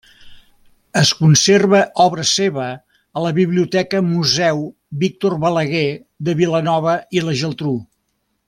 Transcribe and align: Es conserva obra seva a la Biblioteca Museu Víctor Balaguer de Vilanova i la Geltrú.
Es 1.01 1.09
conserva 1.17 1.81
obra 2.05 2.25
seva 2.29 2.65
a 3.19 3.23
la 3.25 3.33
Biblioteca 3.41 4.03
Museu 4.15 4.65
Víctor 5.07 5.37
Balaguer 5.47 5.87
de 6.29 6.39
Vilanova 6.45 6.97
i 7.21 7.27
la 7.29 7.41
Geltrú. 7.45 7.77